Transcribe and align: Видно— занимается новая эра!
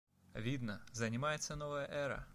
Видно— 0.33 0.81
занимается 0.93 1.55
новая 1.55 1.85
эра! 1.87 2.25